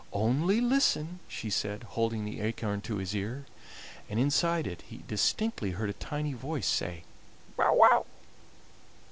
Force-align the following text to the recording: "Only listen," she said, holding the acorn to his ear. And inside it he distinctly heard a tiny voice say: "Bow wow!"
"Only 0.13 0.61
listen," 0.61 1.19
she 1.27 1.51
said, 1.51 1.83
holding 1.83 2.25
the 2.25 2.41
acorn 2.41 2.81
to 2.81 2.97
his 2.97 3.15
ear. 3.15 3.45
And 4.09 4.19
inside 4.19 4.65
it 4.65 4.81
he 4.87 5.03
distinctly 5.07 5.73
heard 5.77 5.91
a 5.91 5.93
tiny 5.93 6.33
voice 6.33 6.65
say: 6.65 7.03
"Bow 7.55 7.75
wow!" 7.75 8.05